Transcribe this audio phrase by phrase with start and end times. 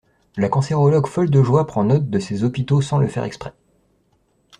[0.35, 3.53] La cancérologue folle de joie prend note de ces hôpitaux sans le faire exprès!